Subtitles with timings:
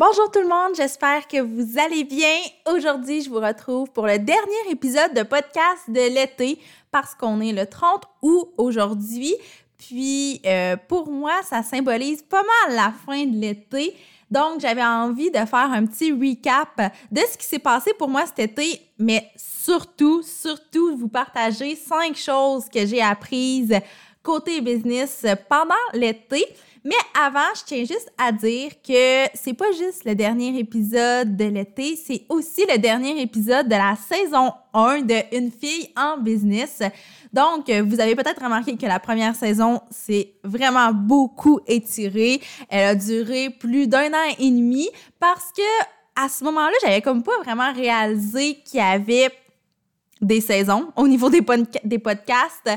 [0.00, 2.36] Bonjour tout le monde, j'espère que vous allez bien.
[2.72, 6.60] Aujourd'hui, je vous retrouve pour le dernier épisode de podcast de l'été
[6.92, 9.34] parce qu'on est le 30 août aujourd'hui.
[9.76, 13.96] Puis euh, pour moi, ça symbolise pas mal la fin de l'été.
[14.30, 18.24] Donc, j'avais envie de faire un petit recap de ce qui s'est passé pour moi
[18.24, 23.74] cet été, mais surtout, surtout, vous partager cinq choses que j'ai apprises
[24.22, 26.46] côté business pendant l'été.
[26.84, 31.44] Mais avant, je tiens juste à dire que c'est pas juste le dernier épisode de
[31.44, 36.82] l'été, c'est aussi le dernier épisode de la saison 1 de Une fille en business.
[37.32, 42.40] Donc, vous avez peut-être remarqué que la première saison s'est vraiment beaucoup étirée.
[42.68, 45.62] Elle a duré plus d'un an et demi parce que
[46.20, 49.30] à ce moment-là, j'avais comme pas vraiment réalisé qu'il y avait
[50.20, 51.42] des saisons au niveau des,
[51.84, 52.70] des podcasts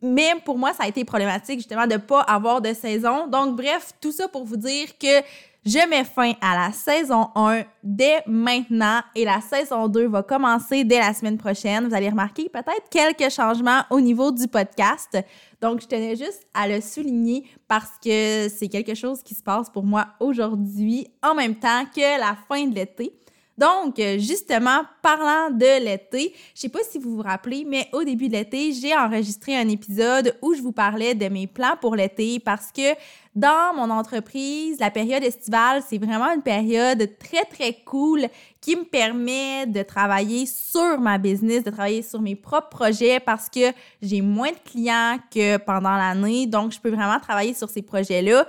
[0.00, 3.26] mais pour moi, ça a été problématique justement de ne pas avoir de saison.
[3.26, 5.22] Donc, bref, tout ça pour vous dire que
[5.66, 10.84] je mets fin à la saison 1 dès maintenant et la saison 2 va commencer
[10.84, 11.88] dès la semaine prochaine.
[11.88, 15.18] Vous allez remarquer peut-être quelques changements au niveau du podcast.
[15.60, 19.68] Donc, je tenais juste à le souligner parce que c'est quelque chose qui se passe
[19.68, 23.12] pour moi aujourd'hui en même temps que la fin de l'été.
[23.58, 28.04] Donc, euh, justement, parlant de l'été, je sais pas si vous vous rappelez, mais au
[28.04, 31.96] début de l'été, j'ai enregistré un épisode où je vous parlais de mes plans pour
[31.96, 32.94] l'été parce que
[33.34, 38.26] dans mon entreprise, la période estivale, c'est vraiment une période très, très cool
[38.60, 43.48] qui me permet de travailler sur ma business, de travailler sur mes propres projets parce
[43.48, 46.46] que j'ai moins de clients que pendant l'année.
[46.46, 48.46] Donc, je peux vraiment travailler sur ces projets-là.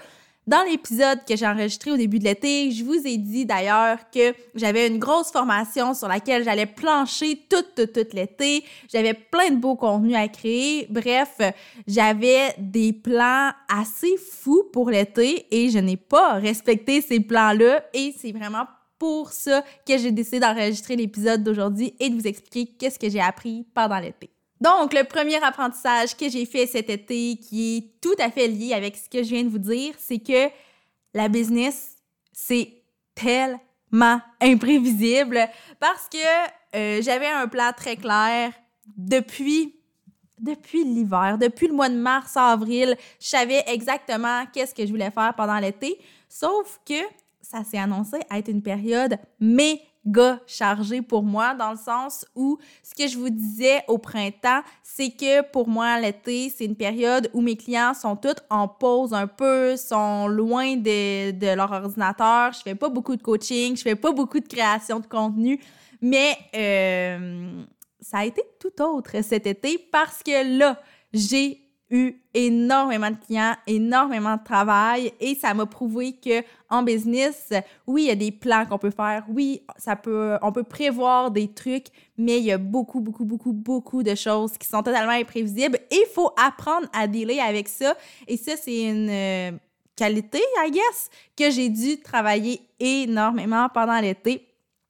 [0.49, 4.33] Dans l'épisode que j'ai enregistré au début de l'été, je vous ai dit d'ailleurs que
[4.55, 8.65] j'avais une grosse formation sur laquelle j'allais plancher tout, tout, tout l'été.
[8.91, 10.87] J'avais plein de beaux contenus à créer.
[10.89, 11.37] Bref,
[11.85, 18.15] j'avais des plans assez fous pour l'été et je n'ai pas respecté ces plans-là et
[18.19, 18.65] c'est vraiment
[18.97, 23.21] pour ça que j'ai décidé d'enregistrer l'épisode d'aujourd'hui et de vous expliquer qu'est-ce que j'ai
[23.21, 24.31] appris pendant l'été.
[24.61, 28.73] Donc, le premier apprentissage que j'ai fait cet été, qui est tout à fait lié
[28.73, 30.49] avec ce que je viens de vous dire, c'est que
[31.13, 31.95] la business,
[32.33, 32.83] c'est
[33.15, 35.47] tellement imprévisible
[35.79, 38.53] parce que euh, j'avais un plan très clair.
[38.97, 39.75] Depuis
[40.39, 45.11] depuis l'hiver, depuis le mois de mars, avril, je savais exactement qu'est-ce que je voulais
[45.11, 45.99] faire pendant l'été,
[46.29, 47.01] sauf que
[47.41, 52.57] ça s'est annoncé être une période mais méga chargé pour moi dans le sens où
[52.83, 57.29] ce que je vous disais au printemps, c'est que pour moi, l'été, c'est une période
[57.33, 62.53] où mes clients sont tous en pause un peu, sont loin de, de leur ordinateur.
[62.53, 65.59] Je fais pas beaucoup de coaching, je fais pas beaucoup de création de contenu,
[66.01, 67.63] mais euh,
[68.01, 70.81] ça a été tout autre cet été parce que là,
[71.13, 77.51] j'ai eu énormément de clients, énormément de travail et ça m'a prouvé que en business,
[77.87, 81.31] oui, il y a des plans qu'on peut faire, oui, ça peut on peut prévoir
[81.31, 85.13] des trucs, mais il y a beaucoup beaucoup beaucoup beaucoup de choses qui sont totalement
[85.13, 87.95] imprévisibles et il faut apprendre à dealer avec ça
[88.27, 89.51] et ça c'est une euh,
[89.99, 94.47] qualité, I guess, que j'ai dû travailler énormément pendant l'été.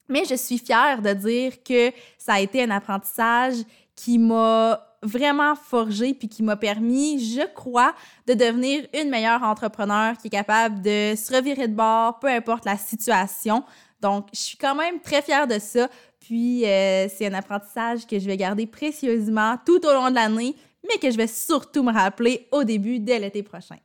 [0.08, 3.56] Mais je suis fière de dire que ça a été un apprentissage
[3.96, 7.94] qui m'a vraiment forgé puis qui m'a permis, je crois,
[8.28, 12.66] de devenir une meilleure entrepreneur qui est capable de se revirer de bord, peu importe
[12.66, 13.64] la situation.
[14.02, 15.90] Donc, je suis quand même très fière de ça.
[16.20, 20.56] Puis, euh, c'est un apprentissage que je vais garder précieusement tout au long de l'année,
[20.88, 23.78] mais que je vais surtout me rappeler au début de l'été prochain.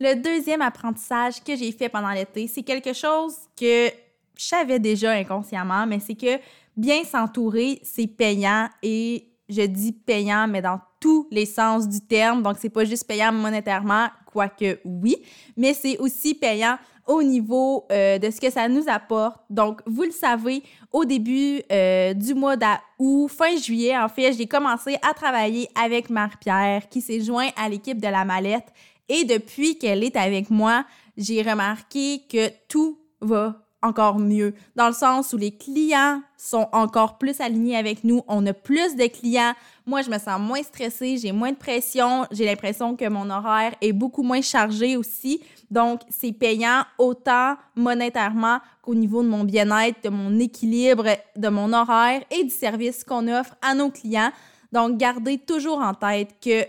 [0.00, 3.88] Le deuxième apprentissage que j'ai fait pendant l'été, c'est quelque chose que
[4.36, 6.38] je savais déjà inconsciemment, mais c'est que
[6.76, 12.42] bien s'entourer, c'est payant et je dis payant, mais dans tous les sens du terme.
[12.42, 15.16] Donc, c'est pas juste payant monétairement, quoique oui,
[15.56, 19.40] mais c'est aussi payant au niveau euh, de ce que ça nous apporte.
[19.48, 20.62] Donc, vous le savez,
[20.92, 26.10] au début euh, du mois d'août, fin juillet, en fait, j'ai commencé à travailler avec
[26.10, 28.66] Marie-Pierre qui s'est joint à l'équipe de la mallette.
[29.08, 30.84] Et depuis qu'elle est avec moi,
[31.16, 37.18] j'ai remarqué que tout va encore mieux, dans le sens où les clients sont encore
[37.18, 39.54] plus alignés avec nous, on a plus de clients.
[39.86, 43.74] Moi, je me sens moins stressée, j'ai moins de pression, j'ai l'impression que mon horaire
[43.80, 45.40] est beaucoup moins chargé aussi.
[45.70, 51.72] Donc, c'est payant autant monétairement qu'au niveau de mon bien-être, de mon équilibre, de mon
[51.72, 54.32] horaire et du service qu'on offre à nos clients.
[54.72, 56.64] Donc, gardez toujours en tête que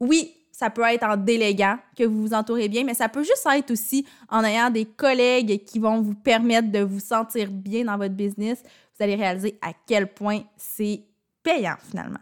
[0.00, 3.46] oui, ça peut être en déléguant que vous vous entourez bien, mais ça peut juste
[3.52, 7.98] être aussi en ayant des collègues qui vont vous permettre de vous sentir bien dans
[7.98, 8.62] votre business.
[8.62, 11.02] Vous allez réaliser à quel point c'est
[11.42, 12.20] payant finalement.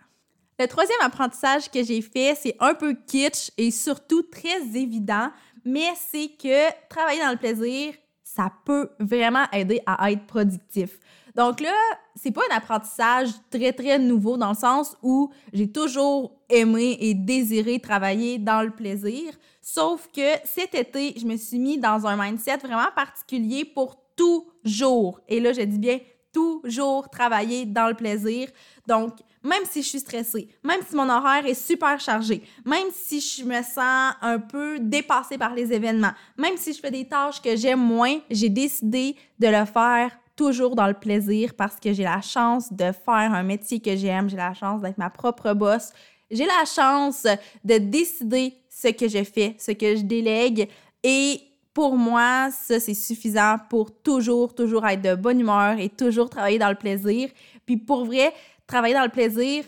[0.58, 5.30] Le troisième apprentissage que j'ai fait, c'est un peu kitsch et surtout très évident,
[5.64, 7.94] mais c'est que travailler dans le plaisir,
[8.24, 10.98] ça peut vraiment aider à être productif.
[11.34, 11.74] Donc là,
[12.14, 17.14] c'est pas un apprentissage très, très nouveau dans le sens où j'ai toujours aimé et
[17.14, 19.32] désiré travailler dans le plaisir.
[19.60, 25.20] Sauf que cet été, je me suis mis dans un mindset vraiment particulier pour toujours.
[25.28, 25.98] Et là, je dis bien
[26.32, 28.48] toujours travailler dans le plaisir.
[28.86, 33.20] Donc, même si je suis stressée, même si mon horaire est super chargé, même si
[33.20, 37.42] je me sens un peu dépassée par les événements, même si je fais des tâches
[37.42, 42.04] que j'aime moins, j'ai décidé de le faire toujours dans le plaisir parce que j'ai
[42.04, 45.92] la chance de faire un métier que j'aime, j'ai la chance d'être ma propre boss,
[46.30, 47.26] j'ai la chance
[47.64, 50.68] de décider ce que je fais, ce que je délègue
[51.02, 51.40] et
[51.74, 56.58] pour moi, ça, c'est suffisant pour toujours, toujours être de bonne humeur et toujours travailler
[56.58, 57.28] dans le plaisir.
[57.66, 58.32] Puis pour vrai,
[58.68, 59.64] travailler dans le plaisir,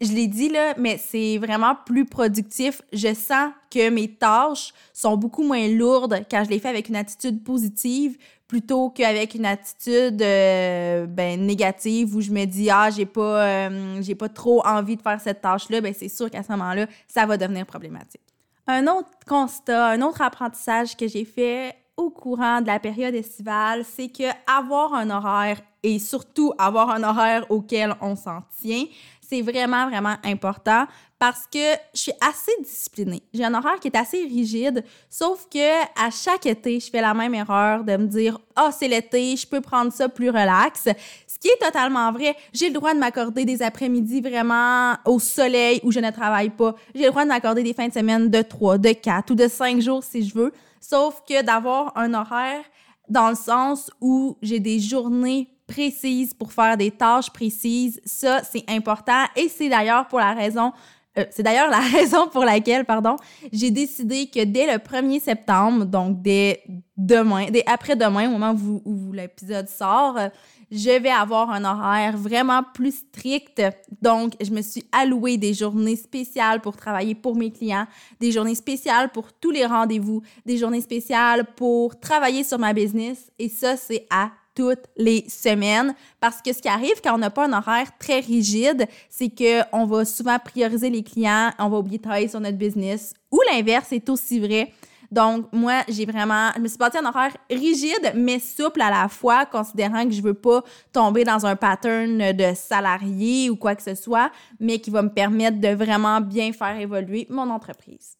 [0.00, 2.82] je l'ai dit là, mais c'est vraiment plus productif.
[2.92, 6.96] Je sens que mes tâches sont beaucoup moins lourdes quand je les fais avec une
[6.96, 8.16] attitude positive
[8.48, 14.02] plutôt qu'avec une attitude euh, ben, négative où je me dis ah j'ai pas euh,
[14.02, 16.86] j'ai pas trop envie de faire cette tâche là ben c'est sûr qu'à ce moment-là
[17.08, 18.20] ça va devenir problématique.
[18.68, 23.84] Un autre constat, un autre apprentissage que j'ai fait au courant de la période estivale,
[23.84, 28.84] c'est que avoir un horaire et surtout avoir un horaire auquel on s'en tient,
[29.28, 30.86] c'est vraiment, vraiment important
[31.18, 33.22] parce que je suis assez disciplinée.
[33.32, 37.14] J'ai un horaire qui est assez rigide, sauf que à chaque été, je fais la
[37.14, 40.88] même erreur de me dire "Ah, oh, c'est l'été, je peux prendre ça plus relax."
[41.26, 42.36] Ce qui est totalement vrai.
[42.52, 46.74] J'ai le droit de m'accorder des après-midi vraiment au soleil où je ne travaille pas.
[46.94, 49.48] J'ai le droit de m'accorder des fins de semaine de 3, de 4 ou de
[49.48, 52.62] 5 jours si je veux, sauf que d'avoir un horaire
[53.08, 58.00] dans le sens où j'ai des journées précises pour faire des tâches précises.
[58.04, 60.72] Ça, c'est important et c'est d'ailleurs pour la raison
[61.18, 63.16] euh, c'est d'ailleurs la raison pour laquelle, pardon,
[63.52, 66.62] j'ai décidé que dès le 1er septembre, donc dès
[66.96, 70.18] demain, dès après-demain, au moment où, où l'épisode sort,
[70.70, 73.62] je vais avoir un horaire vraiment plus strict.
[74.02, 77.86] Donc, je me suis alloué des journées spéciales pour travailler pour mes clients,
[78.20, 83.30] des journées spéciales pour tous les rendez-vous, des journées spéciales pour travailler sur ma business.
[83.38, 85.94] Et ça, c'est à toutes les semaines.
[86.18, 89.86] Parce que ce qui arrive quand on n'a pas un horaire très rigide, c'est qu'on
[89.86, 93.14] va souvent prioriser les clients, on va oublier de travailler sur notre business.
[93.30, 94.72] Ou l'inverse est aussi vrai.
[95.10, 99.08] Donc, moi, j'ai vraiment, je me suis bâti un horaire rigide, mais souple à la
[99.08, 103.82] fois, considérant que je veux pas tomber dans un pattern de salarié ou quoi que
[103.82, 108.16] ce soit, mais qui va me permettre de vraiment bien faire évoluer mon entreprise.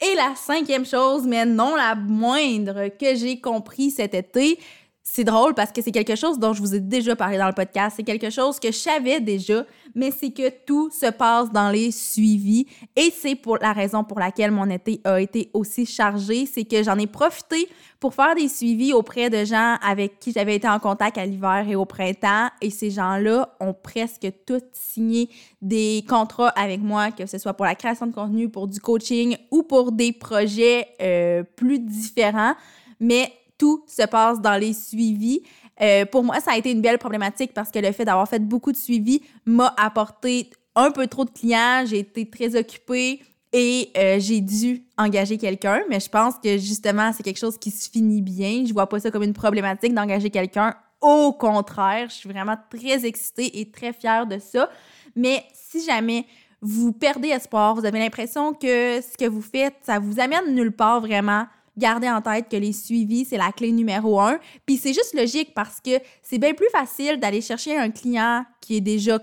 [0.00, 4.58] Et la cinquième chose, mais non la moindre, que j'ai compris cet été,
[5.02, 7.54] c'est drôle parce que c'est quelque chose dont je vous ai déjà parlé dans le
[7.54, 7.94] podcast.
[7.96, 9.64] C'est quelque chose que je savais déjà,
[9.94, 12.66] mais c'est que tout se passe dans les suivis.
[12.94, 16.44] Et c'est pour la raison pour laquelle mon été a été aussi chargé.
[16.46, 17.66] C'est que j'en ai profité
[17.98, 21.64] pour faire des suivis auprès de gens avec qui j'avais été en contact à l'hiver
[21.66, 22.48] et au printemps.
[22.60, 25.30] Et ces gens-là ont presque tous signé
[25.62, 29.36] des contrats avec moi, que ce soit pour la création de contenu, pour du coaching
[29.50, 32.54] ou pour des projets euh, plus différents.
[33.00, 35.42] Mais tout se passe dans les suivis.
[35.82, 38.38] Euh, pour moi, ça a été une belle problématique parce que le fait d'avoir fait
[38.38, 41.84] beaucoup de suivis m'a apporté un peu trop de clients.
[41.84, 43.20] J'ai été très occupée
[43.52, 45.82] et euh, j'ai dû engager quelqu'un.
[45.90, 48.64] Mais je pense que justement, c'est quelque chose qui se finit bien.
[48.66, 50.74] Je vois pas ça comme une problématique d'engager quelqu'un.
[51.02, 54.70] Au contraire, je suis vraiment très excitée et très fière de ça.
[55.14, 56.24] Mais si jamais
[56.62, 60.72] vous perdez espoir, vous avez l'impression que ce que vous faites, ça vous amène nulle
[60.72, 61.46] part vraiment,
[61.80, 64.38] Gardez en tête que les suivis, c'est la clé numéro un.
[64.66, 68.76] Puis c'est juste logique parce que c'est bien plus facile d'aller chercher un client qui
[68.76, 69.18] est déjà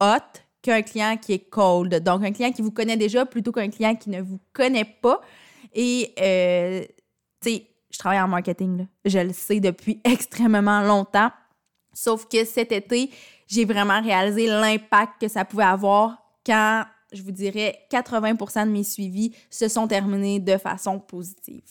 [0.00, 2.02] hot qu'un client qui est cold.
[2.02, 5.20] Donc, un client qui vous connaît déjà plutôt qu'un client qui ne vous connaît pas.
[5.72, 6.84] Et, euh,
[7.40, 11.30] tu sais, je travaille en marketing, je le sais depuis extrêmement longtemps.
[11.92, 13.10] Sauf que cet été,
[13.46, 18.82] j'ai vraiment réalisé l'impact que ça pouvait avoir quand, je vous dirais, 80% de mes
[18.82, 21.62] suivis se sont terminés de façon positive.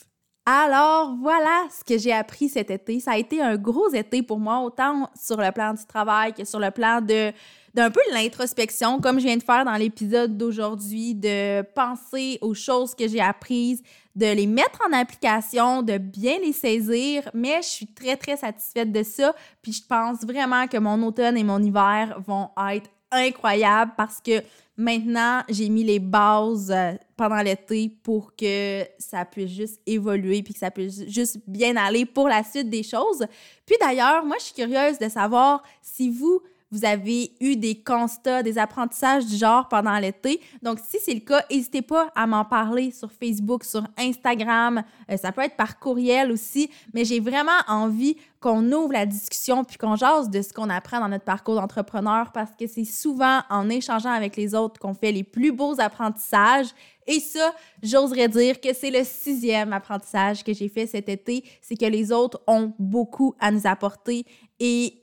[0.45, 2.99] Alors voilà ce que j'ai appris cet été.
[2.99, 6.45] Ça a été un gros été pour moi, autant sur le plan du travail que
[6.45, 7.31] sur le plan de
[7.73, 12.93] d'un peu l'introspection, comme je viens de faire dans l'épisode d'aujourd'hui, de penser aux choses
[12.93, 13.81] que j'ai apprises,
[14.13, 17.29] de les mettre en application, de bien les saisir.
[17.33, 19.33] Mais je suis très, très satisfaite de ça.
[19.61, 24.41] Puis je pense vraiment que mon automne et mon hiver vont être incroyables parce que
[24.81, 30.53] Maintenant, j'ai mis les bases euh, pendant l'été pour que ça puisse juste évoluer puis
[30.53, 33.25] que ça puisse juste bien aller pour la suite des choses.
[33.65, 38.43] Puis d'ailleurs, moi, je suis curieuse de savoir si vous, vous avez eu des constats,
[38.43, 40.39] des apprentissages du genre pendant l'été.
[40.63, 44.81] Donc, si c'est le cas, n'hésitez pas à m'en parler sur Facebook, sur Instagram.
[45.09, 46.69] Euh, ça peut être par courriel aussi.
[46.93, 50.99] Mais j'ai vraiment envie qu'on ouvre la discussion puis qu'on jase de ce qu'on apprend
[50.99, 55.11] dans notre parcours d'entrepreneur parce que c'est souvent en échangeant avec les autres qu'on fait
[55.11, 56.69] les plus beaux apprentissages.
[57.05, 61.75] Et ça, j'oserais dire que c'est le sixième apprentissage que j'ai fait cet été, c'est
[61.75, 64.25] que les autres ont beaucoup à nous apporter
[64.59, 65.00] et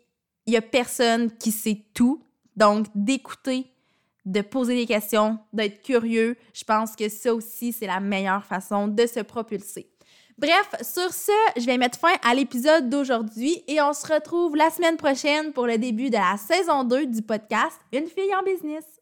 [0.48, 2.22] il n'y a personne qui sait tout.
[2.56, 3.66] Donc, d'écouter,
[4.24, 8.88] de poser des questions, d'être curieux, je pense que ça aussi, c'est la meilleure façon
[8.88, 9.90] de se propulser.
[10.38, 14.70] Bref, sur ce, je vais mettre fin à l'épisode d'aujourd'hui et on se retrouve la
[14.70, 18.97] semaine prochaine pour le début de la saison 2 du podcast Une fille en business.